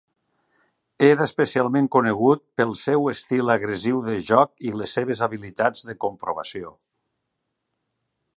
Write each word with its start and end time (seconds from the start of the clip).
Era 1.07 1.25
especialment 1.29 1.89
conegut 1.95 2.41
pel 2.61 2.73
seu 2.79 3.05
estil 3.11 3.53
agressiu 3.57 4.01
de 4.09 4.17
joc 4.31 4.67
i 4.71 4.75
les 4.81 4.95
seves 4.99 5.23
habilitats 5.29 5.87
de 5.91 5.99
comprovació. 6.07 6.75